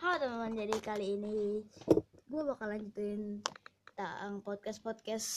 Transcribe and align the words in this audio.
Halo 0.00 0.16
teman-teman, 0.16 0.64
jadi 0.64 0.76
kali 0.80 1.06
ini 1.12 1.60
gue 2.24 2.42
bakal 2.48 2.72
lanjutin 2.72 3.44
tentang 3.92 4.40
podcast-podcast 4.40 5.28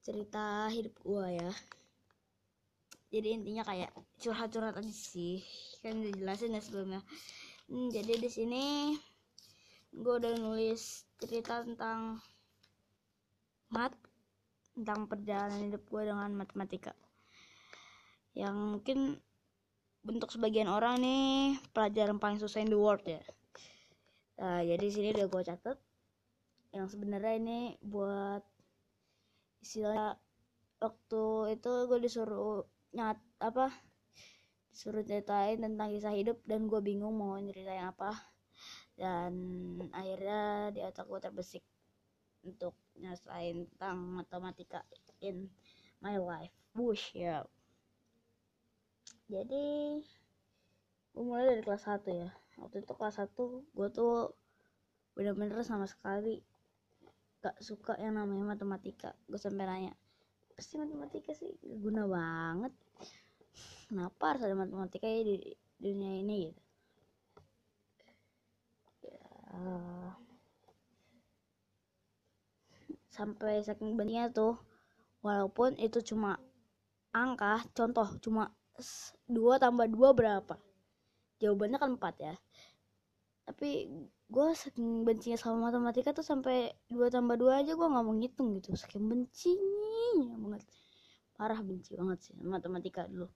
cerita 0.00 0.72
hidup 0.72 0.96
gue 1.04 1.44
ya. 1.44 1.52
Jadi 3.12 3.36
intinya 3.36 3.60
kayak 3.68 3.92
curhat-curhat 4.24 4.80
aja 4.80 4.88
sih, 4.88 5.44
kan 5.84 6.00
udah 6.00 6.16
jelasin 6.16 6.56
ya 6.56 6.64
sebelumnya. 6.64 7.04
Hmm, 7.68 7.92
jadi 7.92 8.16
di 8.16 8.30
sini 8.32 8.96
gue 9.92 10.14
udah 10.16 10.32
nulis 10.40 11.04
cerita 11.20 11.60
tentang 11.60 12.16
mat, 13.68 13.92
tentang 14.72 15.04
perjalanan 15.12 15.68
hidup 15.68 15.84
gue 15.84 16.08
dengan 16.08 16.32
matematika. 16.32 16.96
Yang 18.32 18.56
mungkin 18.56 19.20
bentuk 20.06 20.30
sebagian 20.30 20.70
orang 20.70 21.02
nih 21.02 21.58
pelajaran 21.74 22.22
paling 22.22 22.38
susah 22.38 22.62
in 22.62 22.70
the 22.70 22.78
world 22.78 23.02
ya. 23.02 23.18
Nah, 24.38 24.62
jadi 24.62 24.86
sini 24.86 25.08
udah 25.18 25.26
gue 25.26 25.42
catet 25.42 25.78
yang 26.70 26.86
sebenarnya 26.86 27.34
ini 27.42 27.58
buat 27.82 28.44
istilah 29.64 30.14
waktu 30.78 31.24
itu 31.58 31.72
gue 31.90 31.98
disuruh 31.98 32.62
nyat 32.94 33.18
apa 33.42 33.72
disuruh 34.70 35.02
ceritain 35.02 35.58
tentang 35.58 35.88
kisah 35.90 36.14
hidup 36.14 36.38
dan 36.46 36.70
gue 36.70 36.78
bingung 36.84 37.18
mau 37.18 37.34
ceritain 37.42 37.90
apa. 37.90 38.14
Dan 38.96 39.32
akhirnya 39.90 40.70
di 40.70 40.80
otak 40.86 41.10
gue 41.10 41.20
terbesik 41.20 41.64
untuk 42.46 42.78
nyelesain 42.94 43.66
tentang 43.74 43.98
matematika 44.22 44.86
in 45.18 45.50
my 45.98 46.14
life. 46.20 46.54
Bush 46.76 47.16
ya 47.16 47.42
jadi 49.26 49.98
gue 51.16 51.24
mulai 51.24 51.48
dari 51.48 51.62
kelas 51.64 51.88
1 51.88 52.06
ya. 52.12 52.30
Waktu 52.60 52.84
itu 52.86 52.92
kelas 52.94 53.16
1 53.18 53.32
gue 53.74 53.88
tuh 53.90 54.36
bener-bener 55.16 55.64
sama 55.64 55.88
sekali 55.88 56.44
gak 57.42 57.58
suka 57.58 57.98
yang 57.98 58.20
namanya 58.20 58.54
matematika. 58.54 59.16
Gue 59.26 59.40
sampai 59.40 59.66
nanya 59.66 59.92
pasti 60.56 60.80
matematika 60.80 61.36
sih? 61.36 61.52
Guna 61.60 62.08
banget. 62.08 62.72
Kenapa 63.86 64.34
harus 64.34 64.42
ada 64.46 64.56
matematika 64.56 65.04
ya 65.04 65.20
di 65.24 65.36
dunia 65.76 66.20
ini? 66.22 66.52
Gitu. 69.00 69.08
Ya. 69.10 69.30
Sampai 73.12 73.64
saking 73.64 73.96
bencinya 73.96 74.28
tuh 74.28 74.60
walaupun 75.24 75.74
itu 75.80 76.04
cuma 76.04 76.36
angka 77.16 77.64
contoh 77.72 78.06
cuma 78.20 78.52
dua 79.26 79.58
tambah 79.58 79.86
dua 79.90 80.14
berapa? 80.14 80.54
Jawabannya 81.42 81.78
kan 81.82 81.90
empat 81.98 82.14
ya. 82.22 82.34
Tapi 83.46 83.90
gue 84.26 84.46
saking 84.58 85.06
bencinya 85.06 85.38
sama 85.38 85.70
matematika 85.70 86.10
tuh 86.10 86.26
sampai 86.26 86.74
dua 86.90 87.06
tambah 87.14 87.38
dua 87.38 87.62
aja 87.62 87.78
gue 87.78 87.86
nggak 87.86 88.04
mau 88.06 88.14
ngitung 88.14 88.58
gitu. 88.58 88.74
Saking 88.74 89.06
bencinya 89.06 90.26
banget. 90.42 90.62
Parah 91.36 91.60
benci 91.60 91.92
banget 91.94 92.18
sih 92.26 92.34
matematika 92.40 93.04
dulu. 93.06 93.28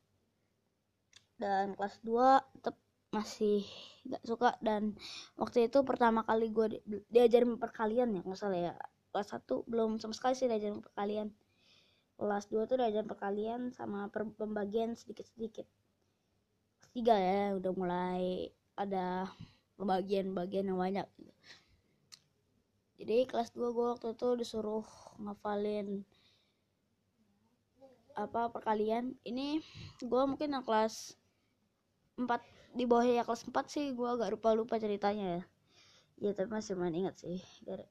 Dan 1.41 1.73
kelas 1.73 1.97
2 2.05 2.61
tetap 2.61 2.77
masih 3.13 3.65
gak 4.09 4.25
suka. 4.25 4.57
Dan 4.61 4.97
waktu 5.37 5.69
itu 5.69 5.81
pertama 5.85 6.25
kali 6.25 6.53
gue 6.53 6.67
di, 6.77 6.79
diajarin 7.09 7.57
perkalian 7.61 8.13
ya 8.17 8.21
nggak 8.25 8.41
salah 8.41 8.73
ya. 8.73 8.75
Kelas 9.13 9.29
1 9.37 9.69
belum 9.69 10.01
sama 10.01 10.15
sekali 10.17 10.35
sih 10.37 10.49
diajarin 10.49 10.81
perkalian. 10.81 11.29
Kelas 12.21 12.45
2 12.53 12.69
tuh 12.69 12.77
diajarin 12.81 13.09
perkalian 13.09 13.61
sama 13.73 14.09
pembagian 14.13 14.97
sedikit-sedikit 14.97 15.65
3 16.91 17.15
ya 17.15 17.55
udah 17.55 17.73
mulai 17.75 18.51
ada 18.75 19.31
pembagian-bagian 19.79 20.67
yang 20.67 20.79
banyak. 20.81 21.07
Jadi 23.01 23.25
kelas 23.31 23.55
2 23.55 23.73
gue 23.73 23.87
waktu 23.97 24.13
itu 24.13 24.29
disuruh 24.37 24.85
ngafalin 25.23 26.03
apa 28.19 28.51
perkalian. 28.51 29.15
Ini 29.23 29.63
gue 30.03 30.23
mungkin 30.27 30.53
yang 30.53 30.67
kelas 30.67 31.15
4 32.19 32.29
di 32.75 32.85
bawah 32.85 33.07
ya 33.07 33.23
kelas 33.23 33.47
4 33.47 33.57
sih 33.71 33.95
gue 33.95 34.09
agak 34.11 34.35
lupa-lupa 34.35 34.77
ceritanya 34.77 35.41
ya. 35.41 35.43
Ya 36.21 36.31
tapi 36.37 36.53
masih 36.53 36.77
main 36.77 36.93
ingat 36.93 37.17
sih 37.17 37.41
gara 37.65 37.87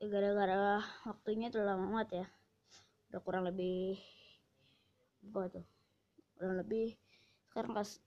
ya, 0.00 0.06
gara-gara 0.06 0.80
waktunya 1.04 1.52
lama 1.52 1.84
banget 1.92 2.24
ya. 2.24 2.26
Udah 3.12 3.20
kurang 3.20 3.44
lebih 3.44 3.98
apa 5.26 5.50
tuh 5.50 5.75
kurang 6.36 6.60
lebih 6.60 6.94
sekarang 7.50 7.72
kelas 7.72 7.98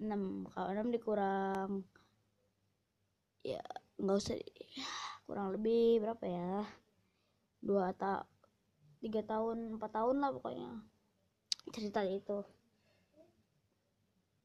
6 0.00 0.52
kalau 0.52 0.68
6 0.72 0.94
dikurang 0.94 1.70
ya 3.40 3.64
nggak 4.00 4.16
usah 4.16 4.36
kurang 5.30 5.54
lebih 5.54 6.02
berapa 6.02 6.24
ya? 6.26 6.52
Dua 7.60 7.92
atau 7.92 8.24
tiga 8.98 9.22
tahun 9.22 9.78
empat 9.78 9.90
tahun 9.94 10.16
lah 10.18 10.30
pokoknya 10.34 10.70
cerita 11.70 12.02
itu. 12.02 12.42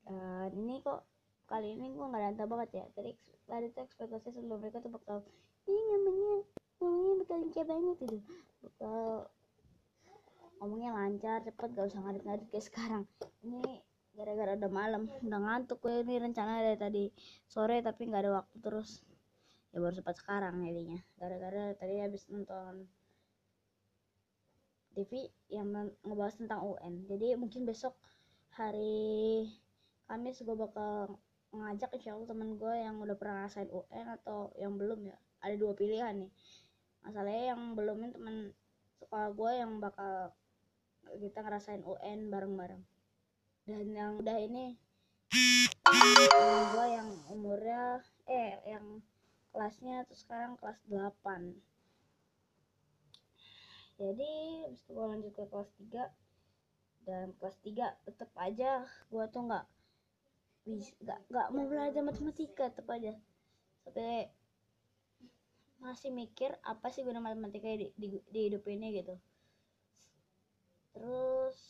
Uh, 0.06 0.46
ini 0.54 0.86
kok 0.86 1.02
kali 1.50 1.74
ini 1.74 1.90
gue 1.90 2.06
nggak 2.06 2.22
danta 2.22 2.46
banget 2.46 2.70
ya. 2.78 2.86
Tadi 2.94 3.12
tadi 3.50 3.66
tuh 3.74 3.82
ekspektasi 3.88 4.30
sebelum 4.30 4.62
mereka 4.62 4.78
tuh 4.84 4.94
bakal 4.94 5.26
ini 5.66 5.82
namanya 5.90 6.34
namanya 6.78 7.14
bakal 7.26 7.38
lincah 7.42 7.66
banget 7.66 7.98
itu 8.06 8.18
bakal 8.62 9.00
ngomongnya 10.60 10.92
lancar 10.96 11.44
cepet 11.44 11.70
gak 11.76 11.88
usah 11.92 12.02
ngadet-ngadet 12.04 12.48
kayak 12.52 12.66
sekarang. 12.66 13.04
Ini 13.44 13.82
gara-gara 14.16 14.56
udah 14.56 14.72
malam 14.72 15.12
udah 15.28 15.40
ngantuk 15.44 15.84
gue 15.84 16.08
ini 16.08 16.16
rencana 16.24 16.64
dari 16.64 16.80
tadi 16.80 17.04
sore 17.52 17.84
tapi 17.84 18.08
nggak 18.08 18.22
ada 18.24 18.32
waktu 18.44 18.56
terus. 18.64 19.04
Ya 19.76 19.84
baru 19.84 19.96
sempat 20.00 20.16
sekarang 20.16 20.64
jadinya. 20.64 21.00
Gara-gara 21.20 21.76
tadi 21.76 22.00
habis 22.00 22.24
nonton 22.32 22.88
TV 24.96 25.28
yang 25.52 25.68
ngebahas 26.08 26.40
tentang 26.40 26.64
UN 26.64 27.04
jadi 27.12 27.36
mungkin 27.36 27.68
besok 27.68 28.00
hari 28.56 29.44
Kamis 30.08 30.40
gue 30.40 30.56
bakal 30.56 31.20
ngajak 31.50 31.92
insya 31.98 32.14
Allah 32.14 32.30
temen 32.30 32.56
gue 32.56 32.74
yang 32.78 33.02
udah 33.02 33.18
pernah 33.18 33.44
rasain 33.44 33.68
UN 33.68 34.08
atau 34.22 34.54
yang 34.56 34.78
belum 34.78 35.10
ya. 35.10 35.18
Ada 35.42 35.56
dua 35.58 35.74
pilihan 35.74 36.14
nih. 36.14 36.32
Masalahnya 37.02 37.44
yang 37.58 37.62
belum 37.74 37.98
ini 38.06 38.12
temen 38.14 38.36
sekolah 39.02 39.30
gue 39.34 39.52
yang 39.58 39.72
bakal 39.82 40.30
kita 41.22 41.46
ngerasain 41.46 41.86
UN 41.86 42.34
bareng-bareng. 42.34 42.84
Dan 43.66 43.86
yang 43.94 44.22
udah 44.22 44.38
ini 44.42 44.78
gue 46.76 46.86
yang 46.90 47.10
umurnya 47.34 48.00
eh 48.30 48.62
yang 48.66 49.02
kelasnya 49.52 50.06
tuh 50.08 50.18
sekarang 50.18 50.56
kelas 50.56 50.80
8 50.88 51.12
jadi 53.96 54.32
habis 54.68 54.84
itu 54.84 54.92
gue 54.92 55.06
lanjut 55.08 55.32
ke 55.32 55.44
kelas 55.48 55.72
3 55.80 57.08
dan 57.08 57.26
kelas 57.40 57.58
3 57.64 58.06
tetep 58.08 58.30
aja 58.36 58.84
gue 59.12 59.26
tuh 59.32 59.42
nggak 59.48 59.66
nggak 60.66 61.20
nggak 61.30 61.48
mau 61.54 61.66
belajar 61.70 62.02
matematika 62.02 62.74
tetep 62.74 62.90
aja. 62.90 63.14
Sampai 63.86 64.34
masih 65.78 66.10
mikir 66.10 66.58
apa 66.66 66.90
sih 66.90 67.06
guna 67.06 67.22
matematika 67.22 67.70
di, 67.70 67.94
di, 67.94 68.18
di 68.26 68.40
hidup 68.50 68.66
ini 68.66 69.00
gitu 69.00 69.16
terus 71.06 71.62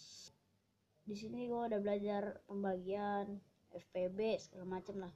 di 1.03 1.12
sini 1.12 1.51
gue 1.51 1.59
udah 1.59 1.84
belajar 1.84 2.40
pembagian 2.47 3.35
FPB 3.75 4.40
segala 4.40 4.79
macem 4.79 4.96
lah. 5.03 5.12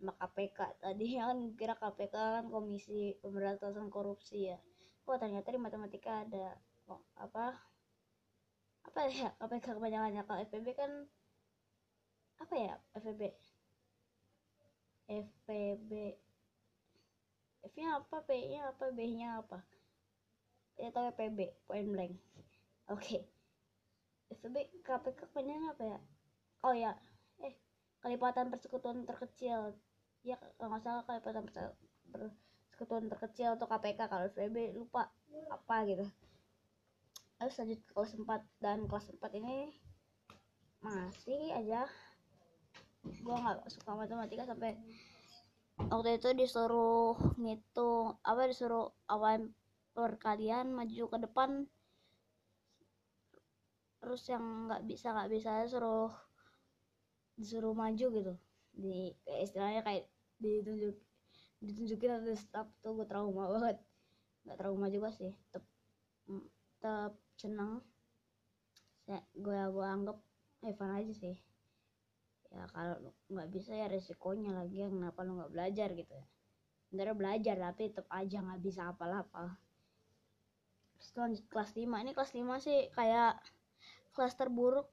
Sama 0.00 0.16
KPK 0.16 0.80
tadi 0.80 1.06
kan 1.20 1.52
kira 1.52 1.76
KPK 1.76 2.16
kan 2.16 2.44
komisi 2.48 3.12
pemberantasan 3.20 3.92
korupsi 3.92 4.48
ya. 4.48 4.56
Kok 5.04 5.20
ternyata 5.20 5.52
di 5.52 5.60
matematika 5.60 6.24
ada 6.24 6.56
oh, 6.88 7.04
apa? 7.20 7.52
Apa 8.88 9.00
ya? 9.12 9.28
KPK 9.44 9.76
kebanyakannya 9.76 10.24
kalau 10.24 10.40
FPB 10.48 10.72
kan 10.72 11.04
apa 12.40 12.54
ya 12.56 12.74
FPB 12.96 13.22
FPB 15.12 15.90
F 17.62 17.72
nya 17.76 18.00
apa? 18.00 18.16
P 18.24 18.30
nya 18.48 18.72
apa? 18.72 18.84
B 18.96 18.98
nya 19.12 19.44
apa? 19.44 19.60
Ya 20.80 20.88
tahu 20.88 21.12
PB 21.14 21.68
point 21.68 21.86
blank. 21.92 22.16
Oke. 22.90 22.96
okay. 22.96 23.41
FPB 24.38 24.82
KPK 24.84 25.28
kebanyakan 25.28 25.72
apa 25.76 25.84
ya 25.84 25.98
oh 26.62 26.74
ya 26.74 26.92
eh 27.42 27.54
kelipatan 28.02 28.50
persekutuan 28.50 29.06
terkecil. 29.06 29.74
Ya 30.22 30.38
kalau 30.58 30.74
nggak 30.74 30.82
salah 30.82 31.02
kelipatan 31.06 31.46
persekutuan 32.10 33.10
terkecil 33.10 33.58
atau 33.58 33.66
KPK 33.66 34.00
kalau 34.06 34.26
FPB 34.30 34.74
lupa 34.78 35.10
apa 35.50 35.76
gitu. 35.86 36.06
Terus 37.38 37.58
lanjut 37.58 37.80
ke 37.82 37.90
kelas 37.90 38.12
4 38.14 38.62
dan 38.62 38.78
kelas 38.86 39.06
4 39.18 39.38
ini 39.42 39.74
masih 40.82 41.42
aja. 41.54 41.90
Gue 43.02 43.34
nggak 43.34 43.66
suka 43.66 43.98
matematika 43.98 44.46
sampai 44.46 44.78
waktu 45.90 46.22
itu 46.22 46.30
disuruh 46.38 47.18
ngitung 47.42 48.14
apa 48.22 48.46
disuruh 48.46 48.94
awal 49.10 49.50
perkalian 49.90 50.70
maju 50.70 51.10
ke 51.10 51.18
depan 51.18 51.66
terus 54.12 54.28
yang 54.28 54.68
nggak 54.68 54.84
bisa 54.84 55.08
nggak 55.08 55.32
bisa 55.32 55.64
suruh 55.72 56.12
disuruh 57.32 57.72
maju 57.72 58.06
gitu. 58.12 58.34
Di 58.76 59.16
kayak 59.24 59.40
istilahnya 59.48 59.80
kayak 59.80 60.04
ditunjuk 60.36 61.00
ditunjukin 61.64 62.20
ada 62.20 62.36
stop 62.36 62.68
tuh 62.84 62.92
gue 62.92 63.08
trauma 63.08 63.48
banget. 63.48 63.80
Nggak 64.44 64.58
trauma 64.60 64.92
juga 64.92 65.08
sih 65.16 65.32
tetap 65.32 65.64
mm, 66.28 66.44
tetap 66.76 67.16
senang 67.40 67.80
saya 69.08 69.24
gue 69.32 69.60
gue 69.72 69.86
anggap 69.88 70.20
Evan 70.60 70.92
aja 70.92 71.14
sih. 71.16 71.36
Ya 72.52 72.68
kalau 72.68 73.16
nggak 73.32 73.48
bisa 73.48 73.72
ya 73.72 73.88
resikonya 73.88 74.52
lagi 74.52 74.84
yang 74.84 74.92
kenapa 74.92 75.24
lu 75.24 75.40
nggak 75.40 75.56
belajar 75.56 75.88
gitu 75.96 76.12
ya. 76.12 76.26
Sebenarnya 76.84 77.16
belajar 77.16 77.56
tapi 77.56 77.88
tetap 77.88 78.12
aja 78.12 78.44
nggak 78.44 78.60
bisa 78.60 78.92
apa-apa. 78.92 79.56
Setelah 81.00 81.32
kelas 81.48 81.72
5 81.80 81.96
ini 82.04 82.12
kelas 82.12 82.36
5 82.36 82.60
sih 82.60 82.92
kayak 82.92 83.40
kelas 84.12 84.36
terburuk 84.36 84.88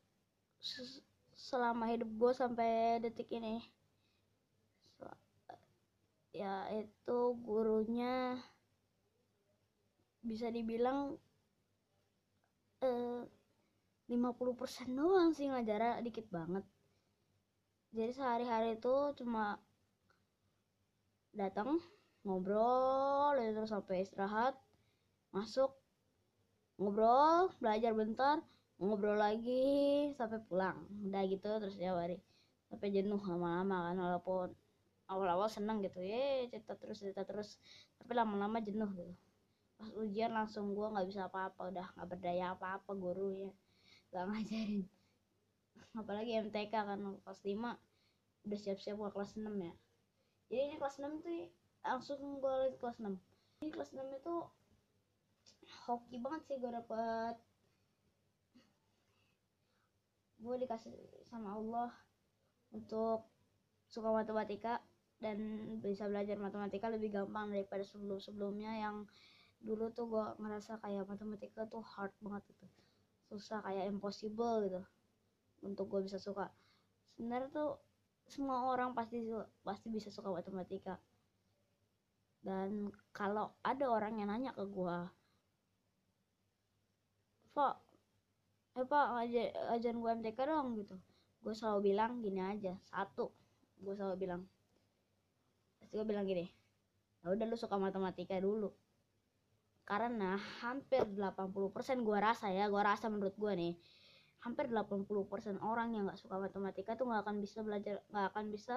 selama 1.36 1.88
hidup 1.92 2.10
gue 2.12 2.32
sampai 2.36 3.00
detik 3.04 3.32
ini. 3.32 3.64
Ya 6.36 6.68
itu 6.72 7.20
gurunya 7.42 8.38
bisa 10.24 10.48
dibilang 10.52 11.18
eh, 12.86 13.24
50% 14.10 14.90
doang 14.94 15.32
sih 15.34 15.50
ngajar 15.50 16.02
dikit 16.02 16.28
banget. 16.30 16.66
Jadi 17.90 18.12
sehari-hari 18.14 18.78
itu 18.78 18.96
cuma 19.18 19.58
datang 21.34 21.82
ngobrol 22.26 23.38
terus 23.38 23.72
sampai 23.72 24.04
istirahat 24.04 24.54
masuk 25.32 25.72
ngobrol 26.76 27.54
belajar 27.62 27.94
bentar 27.94 28.42
ngobrol 28.80 29.20
lagi 29.20 29.62
sampai 30.16 30.40
pulang. 30.48 30.88
Udah 31.06 31.24
gitu 31.28 31.48
terus 31.60 31.76
ya 31.76 31.94
hari. 31.94 32.18
Sampai 32.72 32.90
jenuh 32.96 33.20
lama-lama 33.20 33.92
kan 33.92 33.98
walaupun 34.00 34.48
awal-awal 35.12 35.52
seneng 35.52 35.84
gitu. 35.84 36.00
Ya 36.00 36.48
cerita 36.48 36.74
terus 36.80 36.98
cerita 37.04 37.22
terus. 37.28 37.60
Tapi 38.00 38.12
lama-lama 38.16 38.64
jenuh 38.64 38.90
gitu. 38.96 39.14
Pas 39.80 39.90
ujian 39.96 40.32
langsung 40.32 40.76
gue 40.76 40.88
nggak 40.88 41.08
bisa 41.08 41.28
apa-apa 41.28 41.72
udah 41.72 41.88
nggak 41.96 42.08
berdaya 42.08 42.56
apa-apa 42.56 42.92
guru 42.96 43.36
ya. 43.36 43.52
Nggak 44.10 44.24
ngajarin. 44.32 44.84
Apalagi 45.94 46.32
MTK 46.48 46.74
kan 46.74 47.00
kelas 47.24 47.42
5 47.44 47.76
udah 48.48 48.60
siap-siap 48.60 48.96
ke 48.96 49.10
kelas 49.12 49.36
6 49.36 49.46
ya. 49.60 49.74
Jadi 50.50 50.62
ini 50.72 50.76
kelas 50.80 50.98
6 50.98 51.22
tuh 51.22 51.52
langsung 51.84 52.20
gue 52.44 52.54
lagi 52.54 52.76
kelas 52.80 53.00
6 53.00 53.16
ini 53.60 53.72
kelas 53.72 53.92
6 53.96 54.04
itu 54.20 54.36
hoki 55.88 56.16
banget 56.20 56.42
sih 56.48 56.58
gue 56.60 56.72
dapet 56.72 57.36
gue 60.40 60.56
dikasih 60.56 60.96
sama 61.28 61.56
Allah 61.60 61.92
untuk 62.72 63.28
suka 63.92 64.10
matematika 64.14 64.80
dan 65.20 65.38
bisa 65.84 66.08
belajar 66.08 66.40
matematika 66.40 66.88
lebih 66.88 67.12
gampang 67.12 67.52
daripada 67.52 67.84
sebelum-sebelumnya 67.84 68.80
yang 68.80 69.04
dulu 69.60 69.92
tuh 69.92 70.08
gue 70.08 70.26
ngerasa 70.40 70.80
kayak 70.80 71.04
matematika 71.04 71.68
tuh 71.68 71.84
hard 71.84 72.16
banget 72.24 72.56
gitu. 72.56 72.66
Susah 73.28 73.60
kayak 73.68 73.92
impossible 73.92 74.64
gitu 74.64 74.82
untuk 75.60 75.92
gue 75.92 76.08
bisa 76.08 76.16
suka. 76.16 76.48
Sebenarnya 77.16 77.52
tuh 77.52 77.72
semua 78.32 78.72
orang 78.72 78.96
pasti 78.96 79.28
pasti 79.68 79.92
bisa 79.92 80.08
suka 80.08 80.32
matematika. 80.32 80.96
Dan 82.40 82.88
kalau 83.12 83.52
ada 83.60 83.92
orang 83.92 84.16
yang 84.24 84.32
nanya 84.32 84.56
ke 84.56 84.64
gue 84.64 84.98
Pak 87.52 87.89
eh 88.78 88.86
Pak 88.86 89.06
ajar, 89.26 89.48
ajaran 89.78 89.98
gue 90.02 90.12
MTK 90.22 90.40
dong 90.46 90.68
gitu. 90.78 90.96
Gue 91.40 91.54
selalu 91.56 91.94
bilang 91.94 92.22
gini 92.22 92.42
aja 92.44 92.74
satu 92.90 93.32
gue 93.80 93.94
selalu 93.96 94.16
bilang. 94.20 94.42
Terus 95.80 95.90
gue 95.96 96.06
bilang 96.06 96.28
gini 96.28 96.46
ya 97.20 97.36
udah 97.36 97.46
lu 97.48 97.58
suka 97.60 97.76
matematika 97.76 98.40
dulu. 98.40 98.72
Karena 99.84 100.38
hampir 100.62 101.02
80% 101.02 102.06
gue 102.06 102.18
rasa 102.22 102.54
ya 102.54 102.70
gue 102.70 102.82
rasa 102.82 103.10
menurut 103.10 103.34
gue 103.36 103.54
nih 103.58 103.74
hampir 104.40 104.72
80% 104.72 105.60
orang 105.60 106.00
yang 106.00 106.08
nggak 106.08 106.22
suka 106.22 106.40
matematika 106.40 106.96
tuh 106.96 107.12
nggak 107.12 107.28
akan 107.28 107.38
bisa 107.44 107.60
belajar 107.60 108.00
nggak 108.08 108.28
akan 108.32 108.46
bisa 108.48 108.76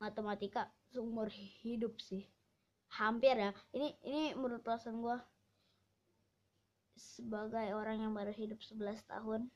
matematika 0.00 0.72
seumur 0.90 1.30
hidup 1.62 1.94
sih. 2.02 2.26
Hampir 2.98 3.38
ya. 3.38 3.50
Ini 3.72 3.88
ini 4.04 4.22
menurut 4.34 4.64
perasaan 4.64 4.98
gue 4.98 5.16
sebagai 7.02 7.74
orang 7.74 7.98
yang 8.06 8.12
baru 8.14 8.30
hidup 8.30 8.62
11 8.62 9.02
tahun. 9.10 9.50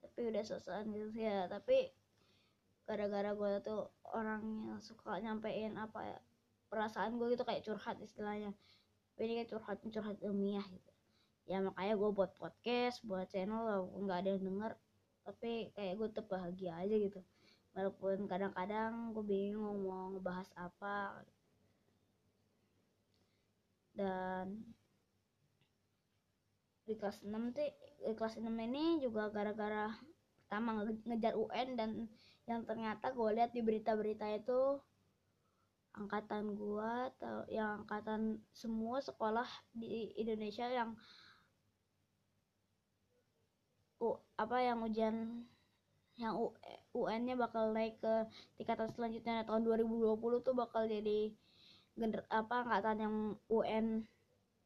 Tapi 0.00 0.18
udah 0.32 0.42
selesai 0.42 0.88
gitu 0.88 1.12
ya. 1.20 1.44
Tapi 1.46 1.92
gara-gara 2.88 3.36
gue 3.36 3.52
tuh 3.60 3.92
orang 4.16 4.72
yang 4.72 4.80
suka 4.80 5.20
nyampein 5.20 5.76
apa 5.76 6.00
ya 6.16 6.18
perasaan 6.72 7.20
gue 7.20 7.36
gitu 7.36 7.44
kayak 7.44 7.64
curhat 7.64 8.00
istilahnya. 8.00 8.56
Tapi 9.12 9.28
ini 9.28 9.34
kayak 9.44 9.50
curhat 9.52 9.78
curhat 9.84 10.16
ilmiah 10.24 10.64
gitu. 10.64 10.92
Ya 11.48 11.60
makanya 11.60 11.94
gue 11.96 12.10
buat 12.12 12.32
podcast 12.36 13.04
buat 13.04 13.28
channel 13.28 13.88
nggak 14.04 14.18
ada 14.24 14.30
yang 14.36 14.44
denger 14.44 14.72
tapi 15.28 15.68
kayak 15.76 16.00
gue 16.00 16.08
tetap 16.08 16.26
bahagia 16.32 16.72
aja 16.80 16.96
gitu. 16.96 17.20
Walaupun 17.76 18.24
kadang-kadang 18.24 19.12
gue 19.12 19.24
bingung 19.24 19.84
mau 19.84 20.08
ngebahas 20.08 20.48
apa. 20.56 21.20
Dan 23.92 24.64
di 26.88 26.96
kelas 26.96 27.20
6 27.20 27.28
tuh 27.52 27.68
di 28.00 28.14
kelas 28.16 28.40
6 28.40 28.48
ini 28.48 29.04
juga 29.04 29.28
gara-gara 29.28 29.92
pertama 30.48 30.88
ngejar 31.04 31.36
UN 31.36 31.68
dan 31.76 31.90
yang 32.48 32.64
ternyata 32.64 33.12
gue 33.12 33.28
lihat 33.36 33.52
di 33.52 33.60
berita-berita 33.60 34.24
itu 34.32 34.80
angkatan 35.98 36.54
gua 36.54 37.10
atau 37.12 37.42
yang 37.50 37.82
angkatan 37.82 38.38
semua 38.54 39.02
sekolah 39.02 39.46
di 39.74 40.14
Indonesia 40.14 40.70
yang 40.70 40.94
u 43.98 44.14
apa 44.38 44.62
yang 44.62 44.78
ujian 44.86 45.42
yang 46.18 46.34
UN-nya 46.94 47.38
bakal 47.38 47.70
naik 47.70 47.98
ke 48.02 48.26
tingkatan 48.58 48.90
selanjutnya. 48.90 49.46
Tahun 49.46 49.62
2020 49.62 50.18
tuh 50.42 50.54
bakal 50.54 50.90
jadi 50.90 51.30
gener 51.94 52.26
apa 52.30 52.66
angkatan 52.66 52.98
yang 52.98 53.16
UN 53.50 54.02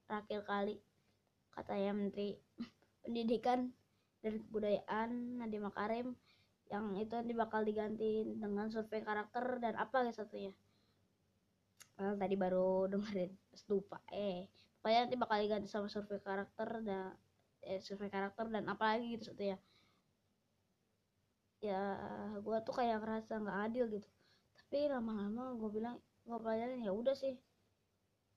terakhir 0.08 0.44
kali 0.48 0.76
kata 1.52 1.74
ya 1.78 1.92
Menteri. 1.92 2.36
Pendidikan 3.02 3.74
dan 4.22 4.38
Kebudayaan 4.46 5.42
Nadiem 5.42 5.66
Makarim 5.66 6.14
yang 6.70 6.96
itu 6.96 7.12
nanti 7.12 7.36
bakal 7.36 7.66
diganti 7.66 8.24
dengan 8.24 8.70
survei 8.72 9.04
karakter 9.04 9.60
dan 9.60 9.76
apa 9.76 10.06
guys 10.06 10.16
satunya. 10.16 10.54
Padahal 11.92 12.16
tadi 12.16 12.34
baru 12.38 12.70
dengerin 12.92 13.32
lupa. 13.68 14.00
Eh 14.08 14.48
pokoknya 14.80 15.00
nanti 15.06 15.16
bakal 15.20 15.38
diganti 15.42 15.68
sama 15.68 15.86
survei 15.92 16.22
karakter 16.22 16.80
dan 16.80 17.12
eh, 17.62 17.78
survei 17.82 18.08
karakter 18.08 18.48
dan 18.48 18.66
apa 18.66 18.96
lagi 18.96 19.14
gitu 19.14 19.30
satu 19.30 19.42
ya 19.46 19.58
ya 21.62 21.78
gue 22.42 22.56
tuh 22.66 22.74
kayak 22.74 22.98
ngerasa 23.04 23.38
nggak 23.38 23.58
adil 23.70 23.84
gitu. 23.92 24.08
Tapi 24.58 24.90
lama-lama 24.90 25.54
gue 25.54 25.70
bilang 25.70 25.96
gue 26.26 26.38
pelajarin 26.38 26.82
ya 26.82 26.90
udah 26.90 27.14
sih. 27.14 27.38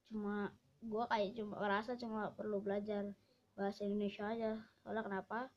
Cuma 0.10 0.53
gue 0.82 1.03
kayak 1.08 1.38
cuma 1.38 1.55
ngerasa 1.62 1.96
cuma 2.00 2.32
perlu 2.36 2.60
belajar 2.60 3.12
bahasa 3.55 3.88
Indonesia 3.88 4.27
aja. 4.27 4.51
Soalnya 4.84 5.03
kenapa? 5.03 5.50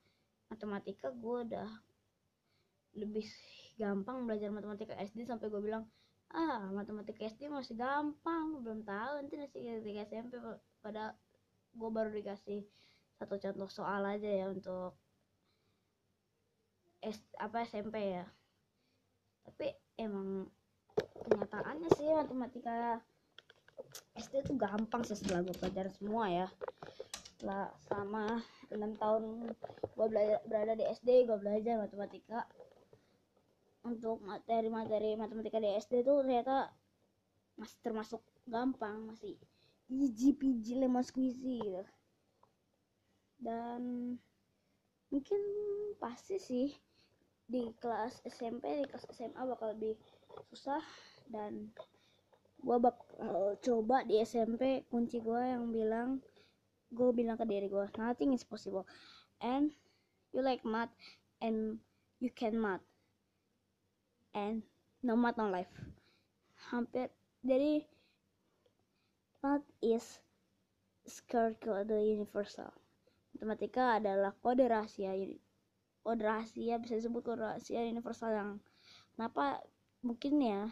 Matematika 0.49 1.13
gue 1.13 1.37
udah 1.51 1.69
lebih 2.97 3.27
gampang 3.79 4.27
belajar 4.27 4.51
matematika 4.51 4.97
SD 4.99 5.29
sampai 5.29 5.47
gue 5.53 5.63
bilang 5.63 5.87
ah 6.29 6.69
matematika 6.75 7.25
SD 7.25 7.49
masih 7.49 7.79
gampang 7.79 8.61
belum 8.61 8.85
tahu 8.85 9.13
nanti 9.23 9.35
nanti 9.39 9.59
ketika 9.65 10.09
SMP. 10.09 10.33
Pada 10.81 11.15
gue 11.75 11.91
baru 11.91 12.11
dikasih 12.11 12.65
satu 13.19 13.35
contoh 13.39 13.69
soal 13.69 14.07
aja 14.07 14.31
ya 14.31 14.47
untuk 14.51 14.95
S, 17.03 17.19
apa 17.39 17.67
SMP 17.67 18.19
ya. 18.19 18.27
Tapi 19.47 19.71
emang 19.99 20.51
kenyataannya 20.99 21.89
sih 21.95 22.11
matematika 22.11 22.99
SD 24.19 24.43
itu 24.43 24.53
gampang 24.59 25.07
sih 25.07 25.15
setelah 25.15 25.47
gue 25.47 25.55
pelajarin 25.55 25.95
semua 25.95 26.25
ya. 26.27 26.47
Setelah 27.39 27.71
sama 27.87 28.43
enam 28.75 28.93
tahun 28.99 29.55
gue 29.95 30.07
berada 30.51 30.75
di 30.75 30.85
SD 30.91 31.31
gue 31.31 31.39
belajar 31.39 31.79
matematika. 31.79 32.43
Untuk 33.87 34.21
materi-materi 34.27 35.15
matematika 35.15 35.63
di 35.63 35.71
SD 35.79 36.03
tuh 36.03 36.27
ternyata 36.27 36.75
masih 37.55 37.79
termasuk 37.81 38.23
gampang 38.47 39.07
masih 39.07 39.39
easy 39.89 40.35
peasy 40.35 40.75
lemon 40.75 41.07
squeezy 41.07 41.63
gitu. 41.63 41.83
Dan 43.39 44.15
mungkin 45.09 45.41
pasti 46.03 46.37
sih 46.37 46.69
di 47.49 47.73
kelas 47.81 48.21
SMP 48.29 48.83
di 48.83 48.87
kelas 48.91 49.09
SMA 49.15 49.41
bakal 49.49 49.73
lebih 49.73 49.97
susah 50.53 50.85
dan 51.33 51.73
gue 52.59 52.77
bakal 52.83 53.55
coba 53.63 54.03
di 54.03 54.19
SMP 54.19 54.83
kunci 54.91 55.23
gue 55.23 55.41
yang 55.41 55.71
bilang 55.71 56.19
gue 56.91 57.11
bilang 57.15 57.39
ke 57.39 57.47
diri 57.47 57.71
gue 57.71 57.87
nothing 57.97 58.35
is 58.35 58.43
possible. 58.43 58.83
And 59.39 59.71
you 60.35 60.43
like 60.43 60.67
math 60.67 60.91
and 61.39 61.79
you 62.19 62.35
can 62.35 62.59
math 62.59 62.83
and 64.35 64.67
no 65.07 65.15
math 65.15 65.39
no 65.39 65.47
life. 65.47 65.71
Hampir 66.75 67.15
jadi 67.47 67.87
math 69.39 69.67
is 69.79 70.19
scared 71.07 71.63
kode 71.63 71.95
universal. 71.95 72.75
Matematika 73.39 74.03
adalah 74.03 74.35
kode 74.43 74.67
rahasia 74.67 75.15
kode 76.03 76.23
rahasia 76.27 76.83
bisa 76.83 76.99
disebut 76.99 77.23
kode 77.23 77.43
rahasia 77.47 77.87
universal 77.87 78.35
yang 78.35 78.51
kenapa? 79.15 79.63
Mungkin 80.03 80.43
ya 80.43 80.71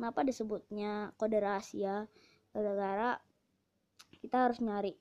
kenapa 0.00 0.24
disebutnya 0.24 1.12
kode 1.20 1.44
rahasia? 1.44 2.08
Gara-gara 2.56 3.20
kita 4.24 4.48
harus 4.48 4.56
nyari. 4.64 4.96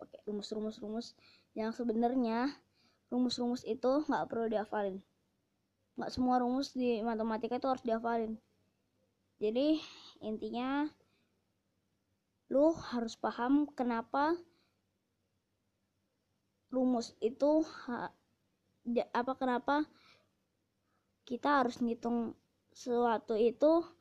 Pakai 0.00 0.24
rumus-rumus-rumus 0.24 1.12
yang 1.52 1.76
sebenarnya 1.76 2.48
rumus-rumus 3.12 3.60
itu 3.68 4.08
nggak 4.08 4.24
perlu 4.24 4.48
dihafalin. 4.48 5.04
Nggak 6.00 6.16
semua 6.16 6.40
rumus 6.40 6.72
di 6.72 7.04
matematika 7.04 7.60
itu 7.60 7.68
harus 7.68 7.84
dihafalin. 7.84 8.40
Jadi 9.36 9.84
intinya 10.24 10.88
lu 12.48 12.72
harus 12.72 13.20
paham 13.20 13.68
kenapa 13.68 14.32
rumus 16.72 17.12
itu 17.20 17.68
apa 19.12 19.32
kenapa 19.36 19.84
kita 21.28 21.60
harus 21.60 21.84
ngitung 21.84 22.32
sesuatu 22.76 23.34
itu 23.34 23.95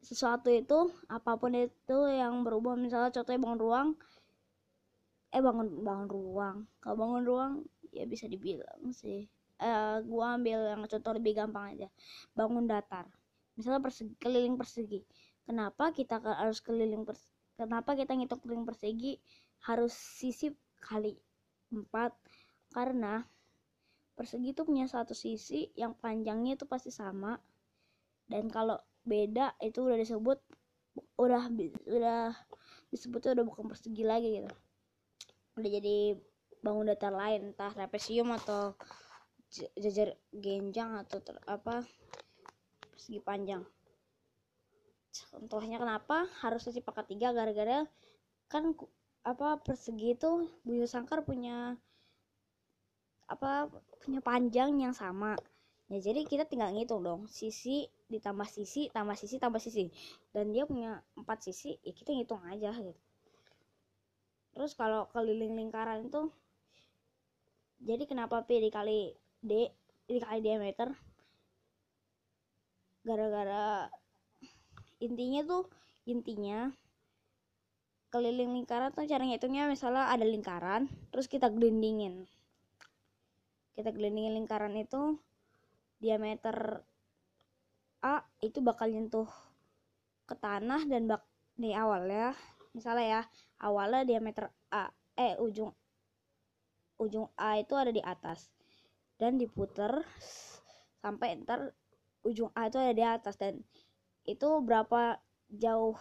sesuatu 0.00 0.48
itu 0.48 0.88
apa 1.12 1.36
pun 1.36 1.52
itu 1.52 1.98
yang 2.08 2.40
berubah 2.46 2.74
misalnya 2.76 3.12
contohnya 3.12 3.40
bangun 3.44 3.60
ruang 3.60 3.88
eh 5.30 5.42
bangun 5.42 5.68
bangun 5.86 6.08
ruang. 6.10 6.56
Kalau 6.82 6.96
bangun 6.98 7.22
ruang 7.22 7.52
ya 7.94 8.04
bisa 8.06 8.26
dibilang 8.26 8.90
sih 8.90 9.26
eh, 9.60 9.96
gua 10.06 10.34
ambil 10.38 10.58
yang 10.74 10.82
contoh 10.90 11.12
lebih 11.14 11.32
gampang 11.38 11.76
aja. 11.76 11.88
Bangun 12.34 12.66
datar. 12.66 13.06
Misalnya 13.54 13.80
persegi, 13.84 14.14
keliling 14.18 14.56
persegi. 14.58 15.00
Kenapa 15.46 15.94
kita 15.94 16.18
harus 16.22 16.58
keliling 16.62 17.04
persegi 17.06 17.30
kenapa 17.60 17.92
kita 17.92 18.16
ngitung 18.16 18.40
keliling 18.40 18.64
persegi 18.64 19.20
harus 19.68 19.92
sisi 19.92 20.48
kali 20.80 21.12
empat? 21.68 22.16
Karena 22.72 23.20
persegi 24.16 24.56
itu 24.56 24.64
punya 24.64 24.88
satu 24.88 25.12
sisi 25.12 25.68
yang 25.76 25.92
panjangnya 25.92 26.56
itu 26.56 26.64
pasti 26.64 26.88
sama. 26.88 27.36
Dan 28.24 28.48
kalau 28.48 28.80
beda 29.04 29.56
itu 29.64 29.80
udah 29.80 29.98
disebut 29.98 30.38
udah 31.16 31.42
udah 31.88 32.32
disebutnya 32.90 33.40
udah 33.40 33.44
bukan 33.46 33.64
persegi 33.70 34.04
lagi 34.04 34.42
gitu. 34.42 34.50
Udah 35.56 35.70
jadi 35.70 36.18
bangun 36.60 36.92
datar 36.92 37.14
lain 37.14 37.54
entah 37.54 37.72
trapesium 37.72 38.34
atau 38.36 38.76
jajar 39.78 40.14
genjang 40.30 40.94
atau 41.00 41.18
ter, 41.22 41.34
apa 41.46 41.82
persegi 42.92 43.18
panjang. 43.22 43.62
Contohnya 45.30 45.82
kenapa? 45.82 46.26
Harus 46.42 46.66
sisi 46.66 46.82
pangkat 46.84 47.10
tiga 47.10 47.34
gara-gara 47.34 47.86
kan 48.50 48.74
apa 49.22 49.62
persegi 49.62 50.16
itu 50.18 50.48
Buya 50.66 50.86
Sangkar 50.88 51.22
punya 51.22 51.78
apa 53.30 53.70
punya 54.02 54.18
panjang 54.18 54.74
yang 54.82 54.90
sama 54.90 55.38
ya 55.90 55.98
jadi 55.98 56.22
kita 56.22 56.46
tinggal 56.46 56.70
ngitung 56.70 57.02
dong. 57.02 57.26
Sisi 57.26 57.90
ditambah 58.06 58.46
sisi 58.46 58.86
tambah 58.94 59.18
sisi 59.18 59.36
tambah 59.42 59.58
sisi. 59.58 59.90
Dan 60.30 60.54
dia 60.54 60.64
punya 60.64 61.02
empat 61.18 61.42
sisi 61.42 61.74
ya 61.82 61.90
kita 61.90 62.14
ngitung 62.14 62.40
aja 62.46 62.70
gitu. 62.70 63.00
Terus 64.54 64.72
kalau 64.78 65.10
keliling 65.10 65.58
lingkaran 65.58 66.06
itu 66.06 66.30
jadi 67.80 68.04
kenapa 68.04 68.44
P 68.46 68.60
dikali 68.60 69.16
D 69.42 69.72
dikali 70.06 70.40
diameter? 70.44 70.94
Gara-gara 73.02 73.88
intinya 75.00 75.40
tuh 75.42 75.64
intinya 76.04 76.68
keliling 78.12 78.52
lingkaran 78.52 78.92
tuh 78.92 79.06
cara 79.06 79.22
ngitungnya 79.24 79.70
misalnya 79.70 80.10
ada 80.12 80.26
lingkaran 80.26 80.90
terus 81.14 81.30
kita 81.30 81.48
gelindingin. 81.48 82.28
Kita 83.72 83.94
gelindingin 83.94 84.36
lingkaran 84.36 84.76
itu 84.76 85.16
diameter 86.00 86.80
A 88.00 88.24
itu 88.40 88.64
bakal 88.64 88.88
nyentuh 88.88 89.28
ke 90.24 90.34
tanah 90.34 90.88
dan 90.88 91.04
bak 91.04 91.22
awal 91.76 92.08
ya 92.08 92.32
misalnya 92.72 93.04
ya 93.04 93.22
awalnya 93.60 94.08
diameter 94.08 94.48
A 94.72 94.88
eh 95.12 95.36
ujung 95.36 95.76
ujung 96.96 97.28
A 97.36 97.60
itu 97.60 97.76
ada 97.76 97.92
di 97.92 98.00
atas 98.00 98.48
dan 99.20 99.36
diputer 99.36 100.00
sampai 101.04 101.36
ntar 101.44 101.76
ujung 102.24 102.48
A 102.56 102.72
itu 102.72 102.80
ada 102.80 102.94
di 102.96 103.04
atas 103.04 103.36
dan 103.36 103.60
itu 104.24 104.48
berapa 104.64 105.20
jauh 105.52 106.00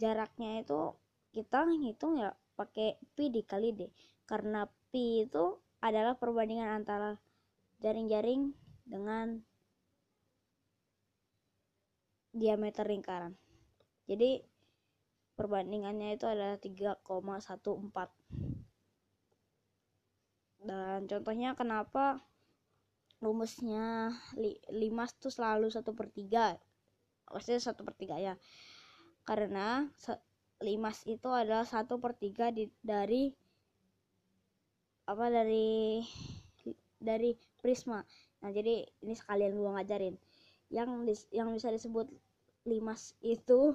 jaraknya 0.00 0.64
itu 0.64 0.96
kita 1.34 1.68
ngitung 1.68 2.22
ya 2.22 2.32
pakai 2.58 2.98
pi 3.14 3.30
dikali 3.30 3.70
d. 3.74 3.80
Karena 4.26 4.66
pi 4.90 5.26
itu 5.26 5.58
adalah 5.78 6.18
perbandingan 6.18 6.82
antara 6.82 7.18
jaring-jaring 7.78 8.54
dengan 8.88 9.44
diameter 12.32 12.88
lingkaran. 12.88 13.36
Jadi 14.08 14.40
perbandingannya 15.36 16.16
itu 16.16 16.26
adalah 16.26 16.58
3,14 16.58 17.04
dan 20.58 21.06
contohnya 21.06 21.54
kenapa 21.54 22.18
rumusnya 23.22 24.10
5 24.34 24.74
itu 24.74 25.28
selalu 25.30 25.70
1 25.70 25.86
per 25.94 26.10
3 26.10 26.58
maksudnya 27.30 27.60
1 27.62 27.86
per 27.86 27.94
3 27.94 28.18
ya. 28.18 28.34
Karena 29.22 29.84
5 30.58 31.12
itu 31.14 31.28
adalah 31.30 31.62
1 31.68 32.02
per 32.02 32.12
3 32.16 32.50
di, 32.56 32.64
dari 32.82 33.30
apa 35.08 35.32
dari 35.32 36.04
dari 37.00 37.32
prisma 37.62 38.04
nah 38.38 38.50
jadi 38.54 38.86
ini 39.02 39.14
sekalian 39.14 39.58
gua 39.58 39.80
ngajarin. 39.80 40.14
Yang 40.68 40.90
dis, 41.08 41.20
yang 41.32 41.50
bisa 41.56 41.72
disebut 41.72 42.06
limas 42.68 43.16
itu 43.24 43.72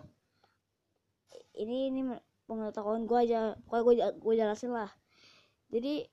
ini 1.57 1.89
ini 1.89 2.01
pengetahuan 2.45 3.09
gue 3.09 3.17
aja 3.17 3.57
pokoknya 3.65 4.13
gue 4.13 4.21
gue 4.21 4.33
jelasin 4.37 4.71
lah. 4.73 4.91
Jadi 5.73 6.05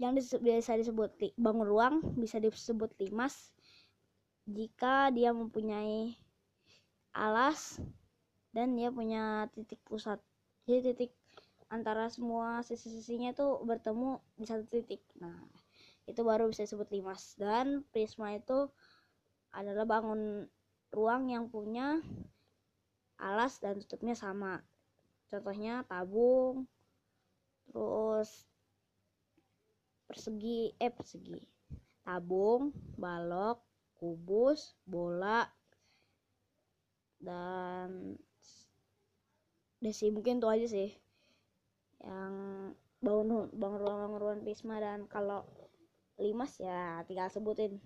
yang 0.00 0.16
bisa 0.16 0.74
disebut 0.74 1.14
bangun 1.38 1.68
ruang 1.68 1.94
bisa 2.18 2.40
disebut 2.42 2.90
limas 2.98 3.52
jika 4.48 5.12
dia 5.14 5.30
mempunyai 5.30 6.18
alas 7.14 7.78
dan 8.50 8.74
dia 8.74 8.88
punya 8.88 9.46
titik 9.52 9.78
pusat. 9.84 10.18
Jadi 10.64 10.92
titik 10.92 11.12
antara 11.68 12.08
semua 12.08 12.60
sisi-sisinya 12.64 13.32
tuh 13.36 13.60
bertemu 13.64 14.20
di 14.36 14.44
satu 14.48 14.64
titik. 14.68 15.04
Nah 15.20 15.36
itu 16.06 16.20
baru 16.26 16.50
bisa 16.50 16.66
disebut 16.66 16.88
limas. 16.90 17.34
Dan 17.38 17.86
prisma 17.94 18.34
itu 18.34 18.66
adalah 19.52 19.84
bangun 19.84 20.48
ruang 20.92 21.28
yang 21.32 21.48
punya 21.48 22.00
alas 23.22 23.62
dan 23.62 23.78
tutupnya 23.78 24.18
sama. 24.18 24.60
Contohnya 25.30 25.86
tabung 25.88 26.68
terus 27.70 28.44
persegi 30.10 30.76
eh 30.76 30.92
persegi. 30.92 31.40
Tabung 32.02 32.74
balok 32.98 33.62
kubus 33.96 34.74
bola 34.82 35.46
dan 37.22 38.18
desi 39.78 40.10
mungkin 40.10 40.42
tuh 40.42 40.50
aja 40.50 40.66
sih 40.66 40.90
yang 42.02 42.34
bangun 42.98 43.46
bangun 43.54 43.78
ruang 43.78 43.98
bangun 44.02 44.18
ruang 44.20 44.38
prisma. 44.42 44.82
Dan 44.82 45.06
kalau 45.06 45.46
limas 46.20 46.52
ya 46.60 47.00
tinggal 47.08 47.28
sebutin. 47.32 47.78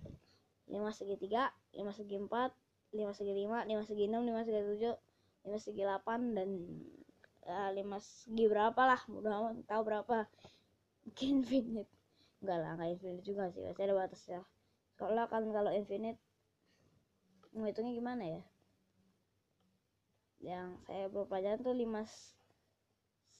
Lima 0.67 0.91
segi 0.91 1.15
tiga 1.15 1.51
lima 1.71 1.95
segi 1.95 2.19
empat 2.19 2.51
lima 2.91 3.15
segi 3.15 3.31
lima 3.31 3.63
lima 3.63 3.83
segi 3.87 4.03
enam 4.07 4.23
lima 4.27 4.43
segi 4.43 4.59
tujuh 4.59 4.95
lima 5.47 5.57
segi 5.59 5.81
delapan 5.83 6.35
dan 6.35 6.49
uh, 7.47 7.69
lima 7.71 7.99
segi 8.03 8.47
berapa 8.51 8.81
lah 8.83 8.99
udah 9.07 9.55
tahu 9.63 9.81
berapa. 9.87 10.27
Mungkin 11.07 11.43
infinite. 11.43 11.91
Enggak 12.43 12.57
lah 12.59 12.71
enggak 12.75 12.89
infinite 12.99 13.23
juga 13.23 13.47
sih 13.51 13.63
pasti 13.63 13.81
ada 13.83 13.95
batasnya 13.95 14.41
soalnya 14.97 15.29
kan 15.29 15.45
kalau 15.53 15.69
infinite 15.69 16.17
menghitungnya 17.53 17.93
gimana 17.93 18.23
ya? 18.25 18.41
Yang 20.41 20.67
saya 20.89 21.05
belum 21.09 21.25
pelajaran 21.29 21.61
tuh 21.61 21.77
lima 21.77 22.01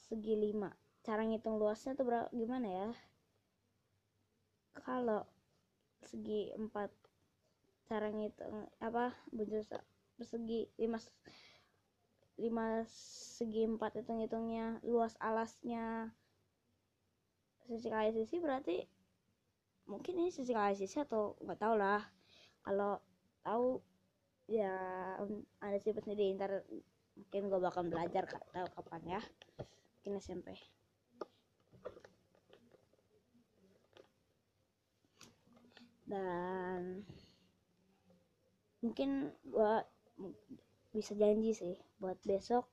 segi 0.05 0.33
lima. 0.37 0.69
Cara 1.01 1.25
ngitung 1.25 1.57
luasnya 1.57 1.97
tuh 1.97 2.05
berapa 2.05 2.29
gimana 2.29 2.67
ya 2.69 2.87
kalau 4.83 5.25
segi 6.03 6.53
empat 6.53 6.91
cara 7.87 8.11
ngitung 8.11 8.67
apa 8.83 9.15
buntut 9.31 9.67
persegi 10.17 10.67
lima 10.81 10.99
lima 12.37 12.85
segi 13.37 13.65
empat 13.65 14.01
itu 14.01 14.11
ngitungnya 14.13 14.81
luas 14.85 15.17
alasnya. 15.17 16.13
Sisi 17.65 17.87
kali 17.89 18.13
sisi 18.13 18.37
berarti 18.37 18.77
mungkin 19.89 20.19
ini 20.21 20.29
sisi 20.29 20.53
kali 20.53 20.77
sisi 20.77 21.01
atau 21.01 21.33
nggak 21.41 21.59
tahu 21.59 21.75
lah. 21.75 22.01
Kalau 22.61 23.01
tahu 23.41 23.81
ya 24.47 24.73
ada 25.63 25.77
sih 25.81 25.91
sendiri 25.91 26.35
ntar 26.37 26.63
mungkin 27.17 27.49
gue 27.49 27.59
bakal 27.59 27.83
belajar 27.89 28.29
tahu 28.29 28.67
kapan 28.77 29.17
ya. 29.17 29.21
Mungkin 29.99 30.21
SMP 30.21 30.76
dan 36.07 37.03
mungkin 38.79 39.35
gua 39.43 39.83
bisa 40.95 41.13
janji 41.13 41.53
sih 41.53 41.75
buat 41.99 42.17
besok 42.23 42.65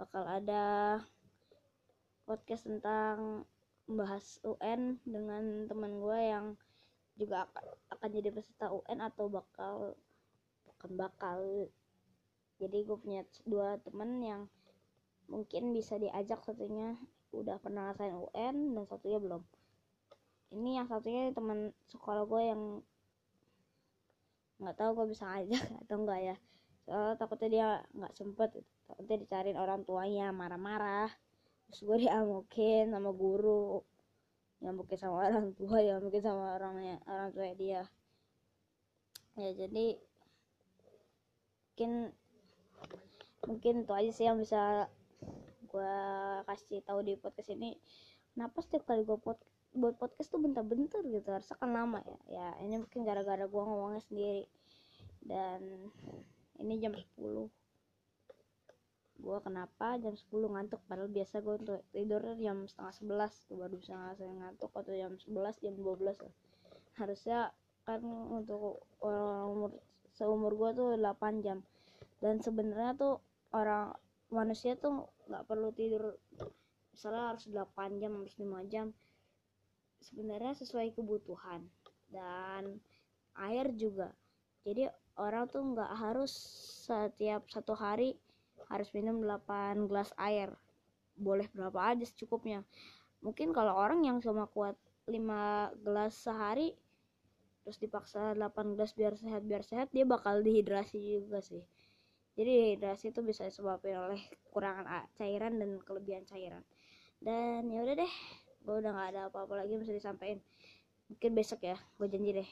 bakal 0.00 0.26
ada 0.26 0.98
podcast 2.26 2.66
tentang 2.66 3.46
membahas 3.86 4.40
UN 4.46 4.96
dengan 5.04 5.68
teman 5.68 6.00
gue 6.00 6.18
yang 6.22 6.46
juga 7.18 7.44
akan, 7.92 8.08
jadi 8.08 8.32
peserta 8.32 8.72
UN 8.72 9.04
atau 9.04 9.28
bakal 9.28 9.94
bukan 10.64 10.90
bakal. 10.96 11.38
Jadi 12.56 12.78
gue 12.86 12.98
punya 12.98 13.22
dua 13.44 13.76
temen 13.82 14.22
yang 14.22 14.42
mungkin 15.26 15.74
bisa 15.74 15.98
diajak 15.98 16.40
satunya 16.46 16.94
udah 17.34 17.58
pernah 17.58 17.90
ngerasain 17.90 18.16
UN 18.16 18.56
dan 18.76 18.84
satunya 18.86 19.18
belum 19.18 19.42
ini 20.52 20.76
yang 20.76 20.86
satunya 20.86 21.32
teman 21.32 21.72
sekolah 21.88 22.28
gue 22.28 22.42
yang 22.44 22.62
nggak 24.62 24.76
tahu 24.78 24.90
gue 25.02 25.06
bisa 25.10 25.24
ngajak 25.26 25.64
atau 25.82 25.96
enggak 25.98 26.20
ya. 26.22 26.36
Soalnya 26.86 27.14
takutnya 27.18 27.48
dia 27.48 27.68
nggak 27.96 28.12
sempet 28.14 28.50
takutnya 28.86 29.16
dicariin 29.24 29.58
orang 29.58 29.82
tuanya 29.82 30.30
marah-marah. 30.30 31.10
Terus 31.72 31.80
gue 31.88 31.96
diamukin 32.06 32.92
sama 32.92 33.10
guru 33.10 33.80
mungkin 34.62 34.94
sama 34.94 35.26
orang 35.26 35.58
tua 35.58 35.82
ya 35.82 35.98
mungkin 35.98 36.22
sama 36.22 36.54
orangnya 36.54 37.02
orang 37.10 37.34
tua 37.34 37.50
dia. 37.58 37.82
Ya 39.34 39.50
jadi 39.56 39.98
mungkin 41.72 42.14
mungkin 43.42 43.74
itu 43.82 43.92
aja 43.96 44.10
sih 44.14 44.24
yang 44.28 44.38
bisa 44.38 44.86
gue 45.66 45.96
kasih 46.46 46.84
tahu 46.84 47.02
di 47.02 47.18
podcast 47.18 47.50
ini. 47.56 47.74
Kenapa 48.36 48.62
setiap 48.62 48.86
kali 48.86 49.02
gue 49.02 49.18
podcast 49.18 49.61
buat 49.72 49.96
podcast 49.96 50.28
tuh 50.28 50.40
bentar-bentar 50.40 51.00
gitu 51.00 51.28
harusnya 51.32 51.56
kan 51.56 51.72
lama 51.72 52.00
ya. 52.04 52.18
Ya 52.28 52.46
ini 52.60 52.76
mungkin 52.84 53.08
gara-gara 53.08 53.44
gue 53.48 53.62
ngomongnya 53.64 54.02
sendiri. 54.04 54.44
Dan 55.24 55.88
ini 56.60 56.74
jam 56.82 56.92
10 56.92 57.48
gue 59.22 59.38
kenapa 59.38 59.96
jam 60.02 60.18
10 60.18 60.28
ngantuk? 60.52 60.82
Padahal 60.90 61.08
biasa 61.08 61.40
gue 61.40 61.54
untuk 61.62 61.80
tidur 61.94 62.22
jam 62.36 62.66
setengah 62.66 63.30
11 63.30 63.48
tuh 63.48 63.56
baru 63.56 63.74
bisa 63.78 63.92
ngerasain 63.94 64.34
ngantuk 64.34 64.72
atau 64.74 64.92
jam 64.92 65.12
11 65.14 65.62
jam 65.62 65.74
12 65.78 66.26
lah. 66.26 66.34
harusnya 66.92 67.38
kan 67.88 68.04
untuk 68.04 68.84
orang 69.00 69.48
umur 69.48 69.70
seumur 70.12 70.52
gue 70.52 70.70
tuh 70.76 70.88
8 71.00 71.40
jam. 71.40 71.64
Dan 72.20 72.44
sebenarnya 72.44 72.92
tuh 72.98 73.14
orang 73.56 73.96
manusia 74.28 74.76
tuh 74.76 75.08
nggak 75.30 75.48
perlu 75.48 75.72
tidur. 75.72 76.18
Misalnya 76.92 77.32
harus 77.32 77.48
8 77.48 78.02
jam 78.02 78.12
harus 78.20 78.36
5 78.36 78.68
jam 78.68 78.92
sebenarnya 80.02 80.52
sesuai 80.58 80.92
kebutuhan 80.98 81.64
dan 82.10 82.82
air 83.38 83.72
juga. 83.72 84.12
Jadi 84.62 84.86
orang 85.18 85.48
tuh 85.50 85.62
nggak 85.62 85.92
harus 85.98 86.32
setiap 86.86 87.46
satu 87.50 87.74
hari 87.74 88.14
harus 88.70 88.88
minum 88.94 89.20
8 89.22 89.88
gelas 89.90 90.10
air. 90.20 90.52
Boleh 91.18 91.48
berapa 91.52 91.94
aja 91.94 92.04
secukupnya. 92.06 92.62
Mungkin 93.22 93.54
kalau 93.54 93.74
orang 93.78 94.02
yang 94.02 94.18
cuma 94.18 94.46
kuat 94.50 94.74
5 95.06 95.82
gelas 95.82 96.14
sehari 96.14 96.74
terus 97.62 97.78
dipaksa 97.78 98.34
8 98.34 98.74
gelas 98.74 98.90
biar 98.98 99.14
sehat 99.14 99.46
biar 99.46 99.62
sehat 99.62 99.88
dia 99.94 100.02
bakal 100.02 100.42
dehidrasi 100.42 100.98
juga 101.22 101.38
sih. 101.38 101.62
Jadi 102.32 102.50
dehidrasi 102.74 103.12
itu 103.12 103.20
bisa 103.22 103.46
disebabkan 103.46 104.08
oleh 104.08 104.20
kekurangan 104.46 105.06
cairan 105.14 105.60
dan 105.60 105.70
kelebihan 105.84 106.24
cairan. 106.26 106.64
Dan 107.22 107.70
ya 107.70 107.86
udah 107.86 107.94
deh 108.02 108.14
gue 108.62 108.74
udah 108.78 108.90
gak 108.94 109.08
ada 109.14 109.20
apa-apa 109.28 109.64
lagi 109.64 109.78
bisa 109.78 109.92
disampaikan. 109.94 110.38
Mungkin 111.10 111.30
besok 111.34 111.66
ya 111.66 111.76
gue 111.98 112.06
janji 112.08 112.30
deh. 112.34 112.50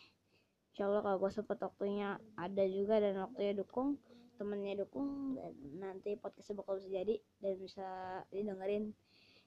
Insya 0.74 0.86
Allah 0.86 1.02
kalau 1.02 1.18
gue 1.18 1.30
sempet 1.30 1.58
waktunya 1.62 2.18
ada 2.38 2.64
juga 2.66 3.02
dan 3.02 3.14
waktunya 3.26 3.52
dukung 3.56 3.98
temennya 4.40 4.80
dukung 4.80 5.36
dan 5.36 5.52
nanti 5.76 6.16
podcastnya 6.16 6.64
bakal 6.64 6.80
bisa 6.80 6.88
jadi 6.88 7.14
dan 7.44 7.52
bisa 7.60 7.88
didengerin 8.32 8.96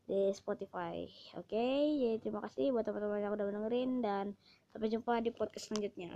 di 0.06 0.30
Spotify. 0.38 1.10
Oke 1.40 1.58
okay? 1.58 2.22
terima 2.22 2.46
kasih 2.46 2.70
buat 2.70 2.86
teman-teman 2.86 3.24
yang 3.24 3.34
udah 3.34 3.46
mendengerin 3.50 3.92
dan 4.06 4.26
sampai 4.70 4.94
jumpa 4.94 5.24
di 5.26 5.34
podcast 5.34 5.74
selanjutnya 5.74 6.14